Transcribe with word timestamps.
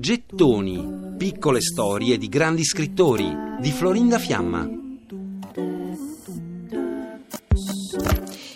Gettoni, 0.00 1.14
piccole 1.18 1.60
storie 1.60 2.16
di 2.16 2.28
grandi 2.30 2.64
scrittori 2.64 3.30
di 3.60 3.70
Florinda 3.70 4.18
Fiamma. 4.18 4.66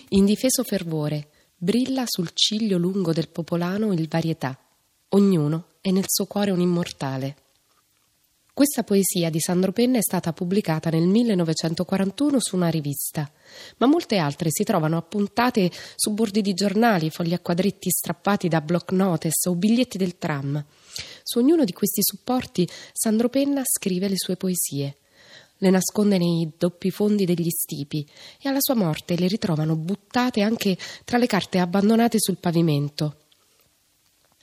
Indifeso 0.09 0.63
fervore, 0.63 1.29
brilla 1.55 2.05
sul 2.07 2.31
ciglio 2.33 2.79
lungo 2.79 3.13
del 3.13 3.29
popolano 3.29 3.93
il 3.93 4.09
varietà. 4.09 4.59
Ognuno 5.11 5.65
è 5.83 5.91
nel 5.91 6.07
suo 6.07 6.25
cuore 6.25 6.51
un 6.51 6.61
immortale. 6.61 7.37
Questa 8.59 8.83
poesia 8.83 9.31
di 9.31 9.39
Sandro 9.39 9.71
Penna 9.71 9.99
è 9.99 10.03
stata 10.03 10.33
pubblicata 10.33 10.91
nel 10.91 11.07
1941 11.07 12.41
su 12.41 12.57
una 12.57 12.67
rivista, 12.67 13.31
ma 13.77 13.87
molte 13.87 14.17
altre 14.17 14.49
si 14.51 14.65
trovano 14.65 14.97
appuntate 14.97 15.71
su 15.95 16.13
bordi 16.13 16.41
di 16.41 16.55
giornali, 16.55 17.09
fogli 17.09 17.35
a 17.35 17.39
quadretti 17.39 17.89
strappati 17.89 18.49
da 18.49 18.61
block 18.61 18.91
notice 18.91 19.49
o 19.49 19.55
biglietti 19.55 19.97
del 19.97 20.19
tram. 20.19 20.65
Su 21.23 21.39
ognuno 21.39 21.63
di 21.63 21.73
questi 21.73 22.01
supporti 22.03 22.69
Sandro 22.93 23.29
Penna 23.29 23.63
scrive 23.65 24.09
le 24.09 24.17
sue 24.17 24.35
poesie. 24.35 24.97
Le 25.59 25.71
nasconde 25.71 26.19
nei 26.19 26.51
doppi 26.59 26.91
fondi 26.91 27.25
degli 27.25 27.51
stipi 27.51 28.05
e 28.43 28.49
alla 28.49 28.59
sua 28.59 28.75
morte 28.75 29.17
le 29.17 29.29
ritrovano 29.29 29.77
buttate 29.77 30.43
anche 30.43 30.77
tra 31.05 31.17
le 31.17 31.27
carte 31.29 31.61
abbandonate 31.61 32.17
sul 32.19 32.39
pavimento. 32.39 33.19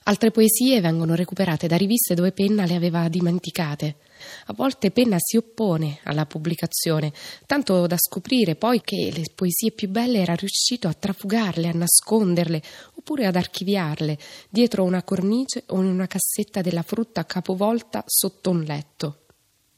Altre 0.08 0.30
poesie 0.30 0.82
vengono 0.82 1.16
recuperate 1.16 1.66
da 1.66 1.78
riviste 1.78 2.14
dove 2.14 2.32
Penna 2.32 2.66
le 2.66 2.76
aveva 2.76 3.10
dimenticate. 3.10 3.96
A 4.48 4.54
volte 4.54 4.92
Penna 4.92 5.18
si 5.20 5.38
oppone 5.38 6.00
alla 6.04 6.26
pubblicazione, 6.26 7.14
tanto 7.46 7.88
da 7.88 7.98
scoprire 7.98 8.56
poi 8.56 8.82
che 8.82 9.12
le 9.14 9.24
poesie 9.34 9.72
più 9.72 9.90
belle 9.90 10.20
era 10.20 10.36
riuscito 10.36 10.88
a 10.88 10.94
trafugarle, 10.94 11.70
a 11.70 11.74
nasconderle 11.74 12.62
oppure 12.96 13.26
ad 13.26 13.36
archiviarle 13.36 14.18
dietro 14.50 14.84
una 14.84 15.04
cornice 15.04 15.64
o 15.68 15.82
in 15.82 15.88
una 15.88 16.08
cassetta 16.08 16.62
della 16.62 16.84
frutta 16.84 17.26
capovolta 17.26 18.04
sotto 18.06 18.50
un 18.50 18.62
letto. 18.64 19.20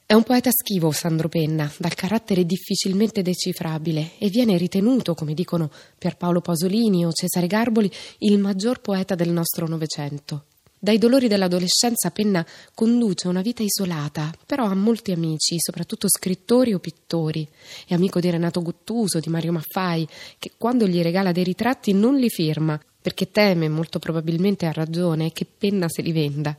È 0.09 0.13
un 0.13 0.23
poeta 0.23 0.51
schivo 0.51 0.91
Sandro 0.91 1.27
Penna, 1.27 1.69
dal 1.77 1.93
carattere 1.93 2.45
difficilmente 2.45 3.21
decifrabile 3.21 4.11
e 4.17 4.29
viene 4.29 4.57
ritenuto, 4.57 5.13
come 5.15 5.33
dicono 5.33 5.69
Pierpaolo 5.97 6.39
Pasolini 6.39 7.05
o 7.05 7.11
Cesare 7.11 7.45
Garboli, 7.47 7.91
il 8.19 8.39
maggior 8.39 8.79
poeta 8.79 9.15
del 9.15 9.31
nostro 9.31 9.67
Novecento. 9.67 10.45
Dai 10.79 10.99
dolori 10.99 11.27
dell'adolescenza 11.27 12.11
Penna 12.11 12.45
conduce 12.75 13.27
una 13.27 13.41
vita 13.41 13.63
isolata, 13.63 14.31
però 14.45 14.65
ha 14.65 14.75
molti 14.75 15.11
amici, 15.11 15.55
soprattutto 15.57 16.07
scrittori 16.07 16.73
o 16.73 16.79
pittori. 16.79 17.47
È 17.87 17.95
amico 17.95 18.19
di 18.19 18.29
Renato 18.29 18.61
Guttuso, 18.61 19.19
di 19.19 19.29
Mario 19.29 19.53
Maffai, 19.53 20.07
che 20.37 20.51
quando 20.55 20.85
gli 20.85 21.01
regala 21.01 21.31
dei 21.31 21.43
ritratti 21.43 21.93
non 21.93 22.15
li 22.17 22.29
firma, 22.29 22.79
perché 23.01 23.31
teme, 23.31 23.69
molto 23.69 23.97
probabilmente 23.97 24.67
ha 24.67 24.71
ragione, 24.71 25.31
che 25.31 25.45
Penna 25.45 25.89
se 25.89 26.03
li 26.03 26.11
venda. 26.11 26.55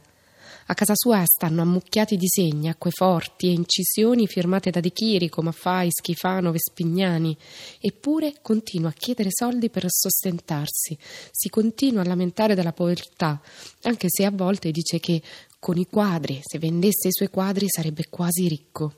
A 0.70 0.74
casa 0.74 0.92
sua 0.94 1.22
stanno 1.24 1.62
ammucchiati 1.62 2.18
disegni, 2.18 2.68
acqueforti 2.68 3.46
e 3.46 3.52
incisioni 3.52 4.26
firmate 4.26 4.68
da 4.68 4.80
De 4.80 4.90
Chirico, 4.90 5.40
Maffai, 5.40 5.88
Schifano, 5.90 6.52
Vespignani. 6.52 7.34
Eppure 7.80 8.34
continua 8.42 8.90
a 8.90 8.92
chiedere 8.92 9.30
soldi 9.32 9.70
per 9.70 9.86
sostentarsi. 9.88 10.98
Si 11.30 11.48
continua 11.48 12.02
a 12.02 12.06
lamentare 12.06 12.54
della 12.54 12.74
povertà, 12.74 13.40
anche 13.84 14.08
se 14.10 14.26
a 14.26 14.30
volte 14.30 14.70
dice 14.70 15.00
che 15.00 15.22
con 15.58 15.78
i 15.78 15.86
quadri, 15.86 16.38
se 16.42 16.58
vendesse 16.58 17.08
i 17.08 17.12
suoi 17.12 17.30
quadri, 17.30 17.64
sarebbe 17.66 18.04
quasi 18.10 18.46
ricco. 18.46 18.92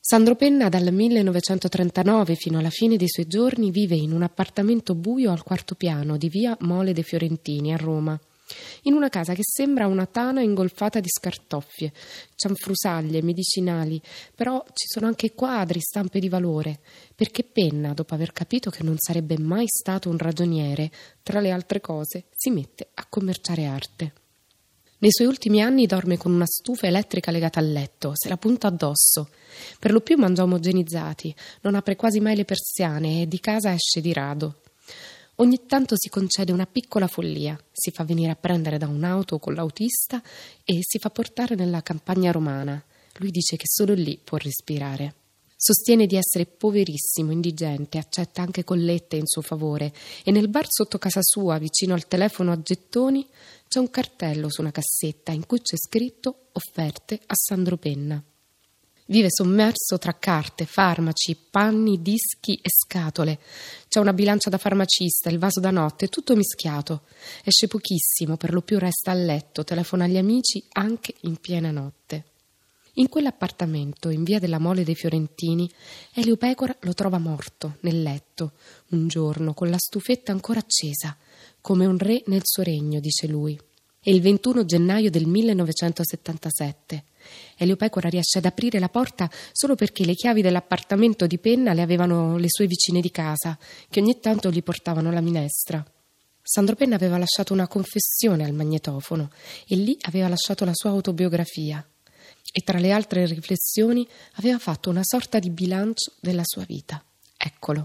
Sandro 0.00 0.34
Penna 0.34 0.70
dal 0.70 0.90
1939 0.94 2.36
fino 2.36 2.58
alla 2.58 2.70
fine 2.70 2.96
dei 2.96 3.10
suoi 3.10 3.26
giorni 3.26 3.70
vive 3.70 3.96
in 3.96 4.12
un 4.12 4.22
appartamento 4.22 4.94
buio 4.94 5.30
al 5.30 5.42
quarto 5.42 5.74
piano 5.74 6.16
di 6.16 6.30
via 6.30 6.56
Mole 6.60 6.94
de 6.94 7.02
Fiorentini 7.02 7.74
a 7.74 7.76
Roma 7.76 8.18
in 8.82 8.94
una 8.94 9.08
casa 9.08 9.34
che 9.34 9.42
sembra 9.44 9.86
una 9.86 10.06
tana 10.06 10.42
ingolfata 10.42 11.00
di 11.00 11.08
scartoffie, 11.08 11.92
cianfrusaglie, 12.34 13.22
medicinali, 13.22 14.00
però 14.34 14.64
ci 14.72 14.86
sono 14.86 15.06
anche 15.06 15.34
quadri, 15.34 15.80
stampe 15.80 16.20
di 16.20 16.28
valore, 16.28 16.80
perché 17.14 17.44
Penna, 17.44 17.92
dopo 17.92 18.14
aver 18.14 18.32
capito 18.32 18.70
che 18.70 18.82
non 18.82 18.96
sarebbe 18.98 19.38
mai 19.38 19.66
stato 19.66 20.08
un 20.08 20.18
ragioniere, 20.18 20.90
tra 21.22 21.40
le 21.40 21.50
altre 21.50 21.80
cose 21.80 22.24
si 22.32 22.50
mette 22.50 22.88
a 22.94 23.06
commerciare 23.08 23.66
arte. 23.66 24.12
Nei 25.02 25.10
suoi 25.10 25.26
ultimi 25.26 25.60
anni 25.60 25.86
dorme 25.86 26.16
con 26.16 26.32
una 26.32 26.46
stufa 26.46 26.86
elettrica 26.86 27.32
legata 27.32 27.58
al 27.58 27.72
letto, 27.72 28.12
se 28.14 28.28
la 28.28 28.36
punta 28.36 28.68
addosso. 28.68 29.30
Per 29.80 29.90
lo 29.90 30.00
più 30.00 30.16
mangia 30.16 30.44
omogenizzati, 30.44 31.34
non 31.62 31.74
apre 31.74 31.96
quasi 31.96 32.20
mai 32.20 32.36
le 32.36 32.44
persiane 32.44 33.22
e 33.22 33.26
di 33.26 33.40
casa 33.40 33.72
esce 33.72 34.00
di 34.00 34.12
rado. 34.12 34.61
Ogni 35.36 35.64
tanto 35.66 35.94
si 35.96 36.08
concede 36.08 36.52
una 36.52 36.66
piccola 36.66 37.06
follia, 37.06 37.58
si 37.72 37.90
fa 37.90 38.04
venire 38.04 38.30
a 38.30 38.36
prendere 38.36 38.76
da 38.76 38.86
un'auto 38.86 39.38
con 39.38 39.54
l'autista 39.54 40.22
e 40.62 40.78
si 40.82 40.98
fa 40.98 41.08
portare 41.08 41.54
nella 41.54 41.82
campagna 41.82 42.30
romana. 42.30 42.82
Lui 43.16 43.30
dice 43.30 43.56
che 43.56 43.64
solo 43.66 43.94
lì 43.94 44.20
può 44.22 44.36
respirare. 44.36 45.14
Sostiene 45.56 46.06
di 46.06 46.16
essere 46.16 46.44
poverissimo, 46.44 47.30
indigente, 47.30 47.96
accetta 47.96 48.42
anche 48.42 48.64
collette 48.64 49.16
in 49.16 49.26
suo 49.26 49.42
favore 49.42 49.92
e 50.24 50.32
nel 50.32 50.48
bar 50.48 50.66
sotto 50.68 50.98
casa 50.98 51.20
sua, 51.22 51.58
vicino 51.58 51.94
al 51.94 52.08
telefono 52.08 52.52
a 52.52 52.60
gettoni, 52.60 53.26
c'è 53.68 53.78
un 53.78 53.88
cartello 53.88 54.50
su 54.50 54.60
una 54.60 54.72
cassetta 54.72 55.32
in 55.32 55.46
cui 55.46 55.60
c'è 55.60 55.76
scritto 55.76 56.48
offerte 56.52 57.20
a 57.24 57.34
Sandro 57.34 57.76
Penna. 57.78 58.22
Vive 59.06 59.28
sommerso 59.30 59.98
tra 59.98 60.16
carte, 60.18 60.64
farmaci, 60.64 61.36
panni, 61.50 62.00
dischi 62.00 62.54
e 62.62 62.68
scatole. 62.68 63.40
C'è 63.88 63.98
una 63.98 64.12
bilancia 64.12 64.48
da 64.48 64.58
farmacista, 64.58 65.28
il 65.28 65.38
vaso 65.38 65.58
da 65.58 65.70
notte, 65.70 66.06
tutto 66.06 66.36
mischiato. 66.36 67.02
Esce 67.42 67.66
pochissimo, 67.66 68.36
per 68.36 68.52
lo 68.52 68.62
più 68.62 68.78
resta 68.78 69.10
a 69.10 69.14
letto, 69.14 69.64
telefona 69.64 70.04
agli 70.04 70.16
amici 70.16 70.64
anche 70.72 71.14
in 71.22 71.36
piena 71.36 71.70
notte. 71.70 72.24
In 72.96 73.08
quell'appartamento, 73.08 74.10
in 74.10 74.22
via 74.22 74.38
della 74.38 74.58
Mole 74.58 74.84
dei 74.84 74.94
Fiorentini, 74.94 75.68
Elio 76.12 76.36
Pecora 76.36 76.76
lo 76.80 76.92
trova 76.92 77.18
morto, 77.18 77.78
nel 77.80 78.02
letto, 78.02 78.52
un 78.90 79.08
giorno, 79.08 79.54
con 79.54 79.70
la 79.70 79.78
stufetta 79.78 80.30
ancora 80.30 80.60
accesa, 80.60 81.16
come 81.60 81.86
un 81.86 81.96
re 81.96 82.22
nel 82.26 82.42
suo 82.44 82.62
regno, 82.62 83.00
dice 83.00 83.26
lui. 83.26 83.58
È 83.98 84.10
il 84.10 84.20
21 84.20 84.64
gennaio 84.64 85.10
del 85.10 85.26
1977. 85.26 87.04
Elio 87.56 87.76
Pecora 87.76 88.08
riesce 88.08 88.38
ad 88.38 88.44
aprire 88.44 88.78
la 88.78 88.88
porta 88.88 89.30
solo 89.52 89.74
perché 89.74 90.04
le 90.04 90.14
chiavi 90.14 90.42
dell'appartamento 90.42 91.26
di 91.26 91.38
Penna 91.38 91.72
le 91.72 91.82
avevano 91.82 92.36
le 92.36 92.48
sue 92.48 92.66
vicine 92.66 93.00
di 93.00 93.10
casa, 93.10 93.58
che 93.88 94.00
ogni 94.00 94.20
tanto 94.20 94.50
gli 94.50 94.62
portavano 94.62 95.10
la 95.10 95.20
minestra. 95.20 95.84
Sandro 96.42 96.74
Penna 96.74 96.96
aveva 96.96 97.18
lasciato 97.18 97.52
una 97.52 97.68
confessione 97.68 98.44
al 98.44 98.52
magnetofono 98.52 99.30
e 99.66 99.76
lì 99.76 99.96
aveva 100.02 100.28
lasciato 100.28 100.64
la 100.64 100.74
sua 100.74 100.90
autobiografia. 100.90 101.86
E 102.54 102.60
tra 102.62 102.78
le 102.78 102.90
altre 102.90 103.24
riflessioni 103.26 104.06
aveva 104.34 104.58
fatto 104.58 104.90
una 104.90 105.04
sorta 105.04 105.38
di 105.38 105.50
bilancio 105.50 106.12
della 106.20 106.42
sua 106.44 106.64
vita. 106.66 107.02
Eccolo. 107.36 107.84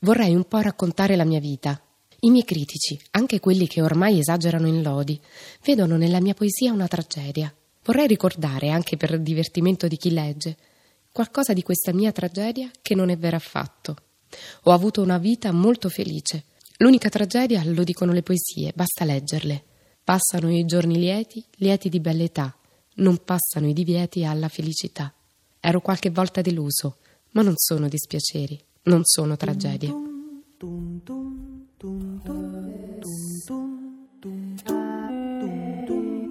Vorrei 0.00 0.34
un 0.34 0.44
po' 0.46 0.60
raccontare 0.60 1.16
la 1.16 1.24
mia 1.24 1.40
vita, 1.40 1.80
i 2.20 2.30
miei 2.30 2.44
critici, 2.44 2.98
anche 3.12 3.40
quelli 3.40 3.66
che 3.66 3.82
ormai 3.82 4.18
esagerano 4.18 4.66
in 4.66 4.82
lodi, 4.82 5.20
vedono 5.64 5.96
nella 5.96 6.20
mia 6.20 6.34
poesia 6.34 6.72
una 6.72 6.88
tragedia. 6.88 7.52
Vorrei 7.86 8.08
ricordare, 8.08 8.70
anche 8.70 8.96
per 8.96 9.18
divertimento 9.20 9.86
di 9.86 9.96
chi 9.96 10.10
legge, 10.10 10.56
qualcosa 11.12 11.52
di 11.52 11.62
questa 11.62 11.92
mia 11.94 12.10
tragedia 12.10 12.68
che 12.82 12.96
non 12.96 13.10
è 13.10 13.16
vera 13.16 13.36
affatto. 13.36 13.96
Ho 14.64 14.72
avuto 14.72 15.02
una 15.02 15.18
vita 15.18 15.52
molto 15.52 15.88
felice. 15.88 16.44
L'unica 16.78 17.08
tragedia, 17.08 17.62
lo 17.64 17.84
dicono 17.84 18.12
le 18.12 18.24
poesie, 18.24 18.72
basta 18.74 19.04
leggerle. 19.04 19.62
Passano 20.02 20.52
i 20.52 20.64
giorni 20.64 20.98
lieti, 20.98 21.44
lieti 21.58 21.88
di 21.88 22.00
bella 22.00 22.24
età, 22.24 22.56
non 22.96 23.22
passano 23.24 23.68
i 23.68 23.72
divieti 23.72 24.24
alla 24.24 24.48
felicità. 24.48 25.12
Ero 25.60 25.80
qualche 25.80 26.10
volta 26.10 26.40
deluso, 26.40 26.96
ma 27.30 27.42
non 27.42 27.54
sono 27.56 27.88
dispiaceri, 27.88 28.60
non 28.82 29.04
sono 29.04 29.36
tragedie. 29.36 30.05